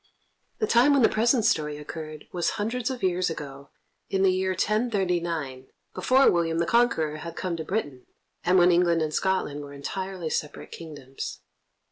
[0.57, 3.69] The time when the present story occurred was hundreds of years ago,
[4.09, 8.07] in the year 1039, before William the Conqueror had come to Britain,
[8.43, 11.41] and when England and Scotland were entirely separate kingdoms.